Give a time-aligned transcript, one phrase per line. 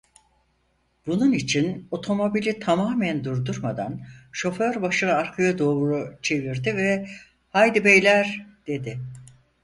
[1.07, 7.07] Bunun için otomobili tamamen durdurmadan şoför başını arkaya doğru çevirdi ve:
[7.49, 8.99] "Haydi beyler!" dedi.